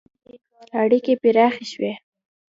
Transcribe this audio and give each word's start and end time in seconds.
•اړیکې 0.81 1.13
پراخې 1.21 1.65
شوې. 1.71 1.93